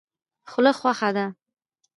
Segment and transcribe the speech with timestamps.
[0.49, 1.25] خوله خوښه ده.